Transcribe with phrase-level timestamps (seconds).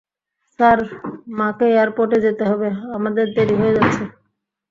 [0.59, 0.79] Sir,
[1.37, 2.67] মাকে এয়ারপোর্টে যেতে হবে,
[2.97, 4.03] আমাদের দেরি হয়ে যাচ্ছে।